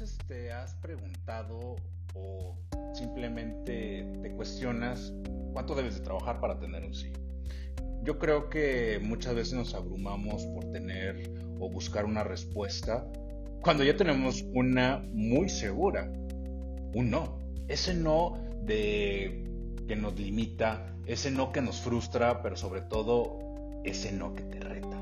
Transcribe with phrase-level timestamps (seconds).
[0.00, 1.74] veces te has preguntado
[2.14, 2.56] o
[2.94, 5.12] simplemente te cuestionas
[5.52, 7.12] cuánto debes de trabajar para tener un sí?
[8.04, 13.10] Yo creo que muchas veces nos abrumamos por tener o buscar una respuesta
[13.62, 16.08] cuando ya tenemos una muy segura,
[16.94, 17.40] un no.
[17.66, 19.44] Ese no de
[19.88, 23.40] que nos limita, ese no que nos frustra, pero sobre todo
[23.82, 24.97] ese no que te reta.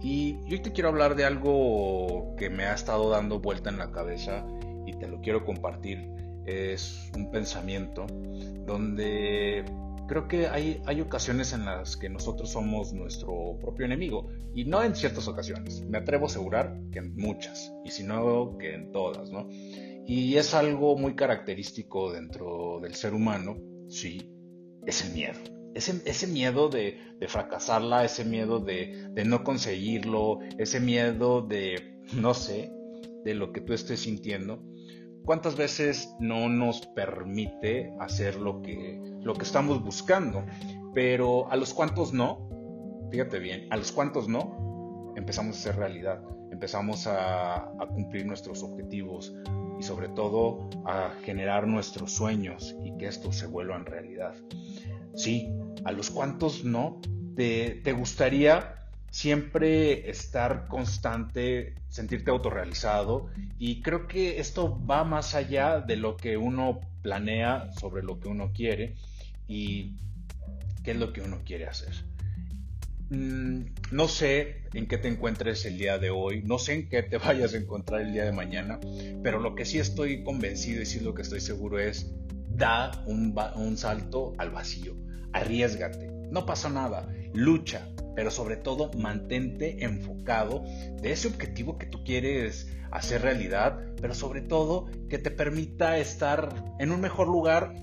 [0.00, 3.90] Y hoy te quiero hablar de algo que me ha estado dando vuelta en la
[3.90, 4.46] cabeza
[4.86, 6.08] y te lo quiero compartir.
[6.46, 8.06] Es un pensamiento
[8.66, 9.64] donde
[10.06, 14.28] creo que hay, hay ocasiones en las que nosotros somos nuestro propio enemigo.
[14.54, 15.82] Y no en ciertas ocasiones.
[15.82, 17.72] Me atrevo a asegurar que en muchas.
[17.84, 19.48] Y si no, que en todas, ¿no?
[19.50, 24.32] Y es algo muy característico dentro del ser humano, sí,
[24.86, 32.00] es el miedo ese, miedo de, fracasarla, ese miedo de, no conseguirlo, ese miedo de,
[32.12, 32.72] no sé,
[33.24, 34.62] de lo que tú estés sintiendo,
[35.24, 40.44] ¿cuántas veces no nos permite hacer lo que, lo que estamos buscando?
[40.94, 42.48] Pero a los cuantos no,
[43.10, 48.62] fíjate bien, a los cuantos no, empezamos a hacer realidad, empezamos a, a cumplir nuestros
[48.62, 49.34] objetivos
[49.78, 54.34] y sobre todo a generar nuestros sueños y que estos se vuelvan realidad.
[55.14, 55.48] Sí,
[55.84, 57.00] a los cuantos no,
[57.36, 58.74] te, gustaría
[59.10, 66.36] siempre estar constante, sentirte autorrealizado y creo que esto va más allá de lo que
[66.36, 68.96] uno planea sobre lo que uno quiere
[69.46, 69.96] y
[70.82, 71.94] qué es lo que uno quiere hacer.
[73.10, 77.02] Mm, no sé en qué te encuentres el día de hoy, no sé en qué
[77.02, 78.78] te vayas a encontrar el día de mañana,
[79.22, 82.12] pero lo que sí estoy convencido y sí lo que estoy seguro es,
[82.50, 84.94] da un, un salto al vacío
[85.32, 90.64] arriesgate, no pasa nada, lucha, pero sobre todo mantente enfocado
[91.00, 96.48] de ese objetivo que tú quieres hacer realidad, pero sobre todo que te permita estar
[96.78, 97.74] en un mejor lugar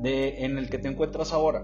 [0.00, 1.62] de, en el que te encuentras ahora.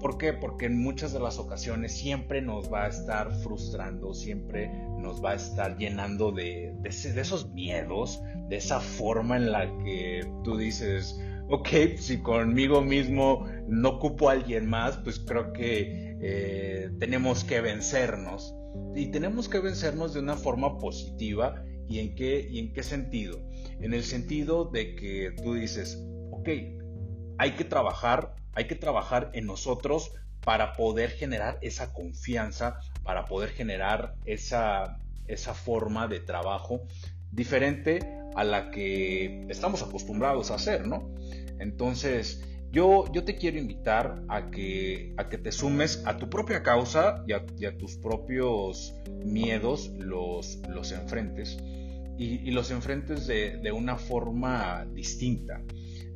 [0.00, 0.32] ¿Por qué?
[0.32, 5.32] Porque en muchas de las ocasiones siempre nos va a estar frustrando, siempre nos va
[5.32, 11.18] a estar llenando de, de esos miedos, de esa forma en la que tú dices,
[11.48, 17.60] ok, si conmigo mismo no ocupo a alguien más, pues creo que eh, tenemos que
[17.60, 18.54] vencernos.
[18.94, 21.64] Y tenemos que vencernos de una forma positiva.
[21.88, 23.40] ¿Y en, qué, ¿Y en qué sentido?
[23.80, 26.48] En el sentido de que tú dices, ok,
[27.38, 30.12] hay que trabajar, hay que trabajar en nosotros
[30.44, 36.86] para poder generar esa confianza, para poder generar esa, esa forma de trabajo
[37.30, 38.00] diferente
[38.34, 41.10] a la que estamos acostumbrados a hacer, ¿no?
[41.58, 46.62] Entonces, yo, yo te quiero invitar a que, a que te sumes a tu propia
[46.62, 48.94] causa y a, tus propios
[49.24, 51.58] miedos, los, los enfrentes
[52.18, 55.62] y, los enfrentes de, una forma distinta.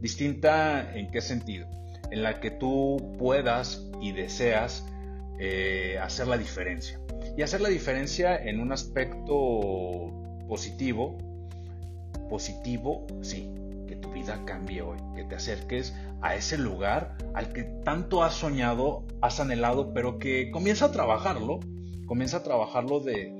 [0.00, 1.68] ¿Distinta en qué sentido?
[2.10, 4.86] En la que tú puedas y deseas
[5.38, 7.00] eh, hacer la diferencia.
[7.36, 10.12] Y hacer la diferencia en un aspecto
[10.48, 11.16] positivo,
[12.28, 13.50] positivo, sí,
[13.86, 18.34] que tu vida cambie hoy, que te acerques a ese lugar al que tanto has
[18.34, 21.60] soñado, has anhelado, pero que comienza a trabajarlo,
[22.06, 23.32] comienza a trabajarlo de,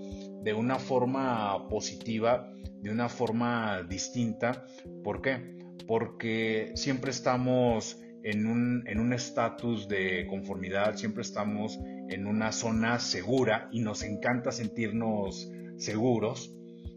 [0.57, 4.65] una forma positiva, de una forma distinta.
[5.05, 5.59] ¿Por qué?
[5.87, 13.81] Porque siempre estamos en un estatus de conformidad, siempre estamos en una zona segura y
[13.81, 16.55] nos encanta sentirnos seguros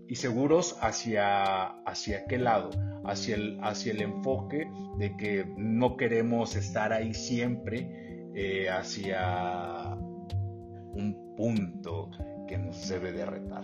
[0.08, 2.72] y seguros hacia, hacia qué lado,
[3.06, 4.68] hacia el, hacia el enfoque
[4.98, 12.12] de que no queremos estar ahí siempre, eh, hacia un punto
[12.48, 13.64] que nos debe de retar.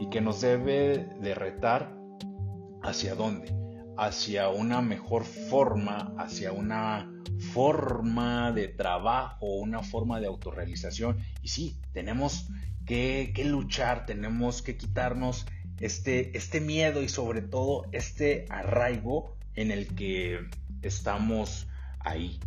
[0.00, 1.94] Y que nos debe de retar
[2.82, 3.61] hacia dónde?
[3.96, 7.12] Hacia una mejor forma, hacia una
[7.52, 11.18] forma de trabajo, una forma de autorrealización.
[11.42, 12.48] Y sí, tenemos
[12.86, 15.46] que, luchar, tenemos que quitarnos
[15.80, 20.48] este, este miedo y sobre todo este arraigo en el que
[20.82, 21.66] estamos
[22.00, 22.40] ahí.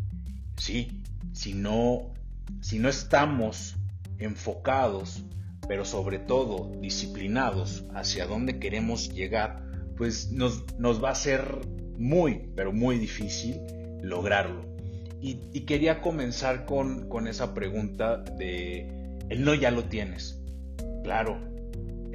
[0.58, 1.04] Sí,
[1.34, 2.14] si no,
[2.62, 3.76] si no estamos
[4.20, 5.24] enfocados,
[5.68, 9.65] pero sobre todo disciplinados hacia dónde queremos llegar,
[9.98, 11.62] pues nos, nos va a ser
[11.98, 13.62] muy, pero muy difícil
[14.02, 14.66] lograrlo.
[15.22, 20.40] Y, quería comenzar con, con esa pregunta de, el no ya lo tienes.
[21.04, 21.40] Claro,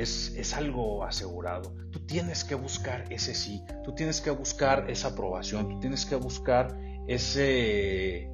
[0.00, 1.74] es, algo asegurado.
[1.90, 6.14] Tú tienes que buscar ese sí, tú tienes que buscar esa aprobación, tú tienes que
[6.16, 6.78] buscar
[7.08, 8.30] ese,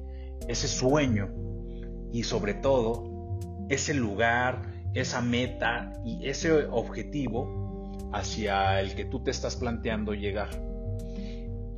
[0.47, 1.29] ese sueño
[2.13, 3.39] y sobre todo
[3.69, 4.61] ese lugar,
[4.93, 7.66] esa meta y ese objetivo
[8.13, 10.49] hacia el que tú te estás planteando llegar.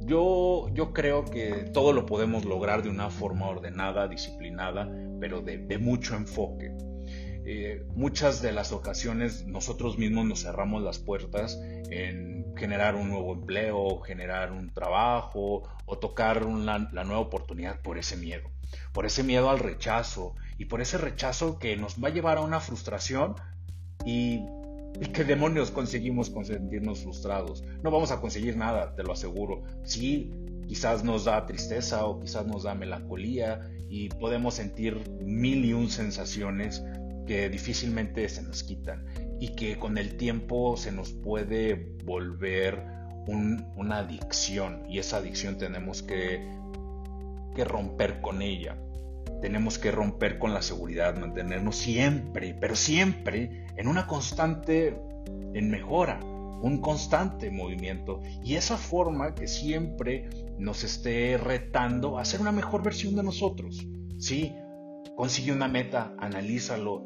[0.02, 4.90] Yo, yo creo que todo lo podemos lograr de una forma ordenada, disciplinada,
[5.20, 6.72] pero de, mucho enfoque.
[7.46, 13.34] Eh, muchas de las ocasiones nosotros mismos nos cerramos las puertas en generar un nuevo
[13.34, 18.50] empleo, generar un trabajo o tocar la nueva oportunidad por ese miedo,
[18.94, 22.42] por ese miedo al rechazo y por ese rechazo que nos va a llevar a
[22.42, 23.36] una frustración
[24.06, 24.44] y,
[25.00, 27.64] y qué demonios conseguimos con frustrados.
[27.84, 29.64] No vamos a conseguir nada, te lo aseguro.
[29.84, 30.32] Sí,
[30.68, 35.90] quizás nos da tristeza o quizás nos da melancolía y podemos sentir mil y un
[35.90, 36.84] sensaciones
[37.26, 39.06] que difícilmente se nos quitan
[39.40, 42.84] y que con el tiempo se nos puede volver
[43.28, 46.42] una adicción y esa adicción tenemos que
[47.64, 48.78] romper con ella.
[49.42, 54.98] Tenemos que romper con la seguridad, mantenernos siempre, pero siempre en una constante
[55.54, 56.20] en mejora,
[56.62, 62.84] un constante movimiento y esa forma que siempre nos esté retando a ser una mejor
[62.84, 63.86] versión de nosotros.
[64.18, 64.54] Sí,
[65.16, 67.06] consigue una meta, analízalo,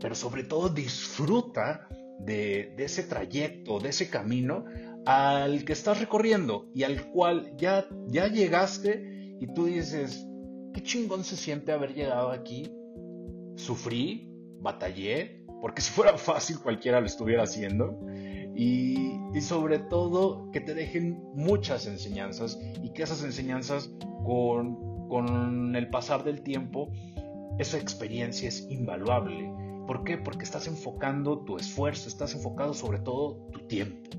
[0.00, 1.88] pero sobre todo disfruta
[2.20, 4.64] de, ese trayecto, de ese camino
[5.04, 10.24] al que estás recorriendo y al cual ya, ya llegaste y tú dices,
[10.72, 12.70] qué chingón se siente haber llegado aquí.
[13.56, 14.30] Sufrí,
[14.60, 17.98] batallé, porque si fuera fácil cualquiera lo estuviera haciendo.
[18.54, 23.90] Y, sobre todo que te dejen muchas enseñanzas y que esas enseñanzas
[24.24, 26.92] con, con el pasar del tiempo,
[27.58, 29.50] esa experiencia es invaluable
[29.86, 30.16] ¿Por qué?
[30.16, 34.10] Porque estás enfocando tu esfuerzo, estás enfocado sobre todo tu tiempo.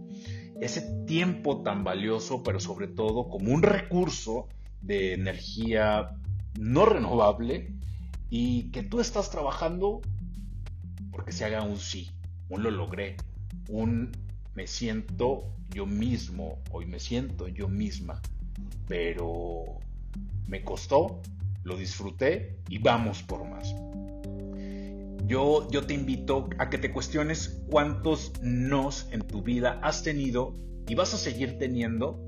[0.59, 4.47] Ese tiempo tan valioso, pero sobre todo como un recurso
[4.81, 6.11] de energía
[6.59, 7.73] no renovable
[8.29, 10.01] y que tú estás trabajando
[11.11, 12.11] porque se haga un sí,
[12.49, 13.17] un lo logré,
[13.69, 14.11] un
[14.55, 18.21] me siento yo mismo, hoy me siento yo misma,
[18.87, 19.79] pero
[20.47, 21.21] me costó,
[21.63, 23.73] lo disfruté y vamos por más
[25.27, 30.55] yo, te invito a que te cuestiones cuántos nos en tu vida has tenido
[30.87, 32.19] y vas a seguir teniendo,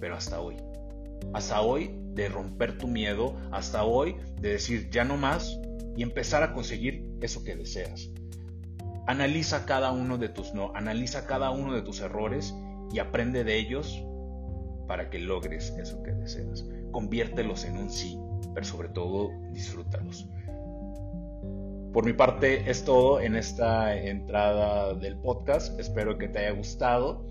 [0.00, 0.56] pero hasta hoy.
[1.32, 5.58] Hasta hoy de romper tu miedo, hasta hoy de decir ya no más
[5.96, 8.10] y empezar a conseguir eso que deseas.
[9.06, 12.54] Analiza cada uno de tus no, analiza cada uno de tus errores
[12.92, 14.04] y aprende de ellos
[14.86, 16.66] para que logres eso que deseas.
[16.90, 18.18] Conviértelos en un sí,
[18.54, 20.28] pero sobre todo disfrútalos.
[21.92, 25.78] Por mi parte es todo en esta entrada del podcast.
[25.80, 27.26] Espero que te haya gustado